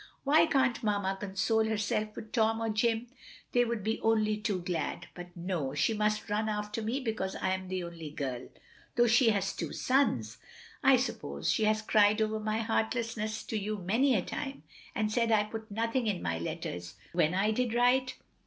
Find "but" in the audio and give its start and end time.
5.13-5.27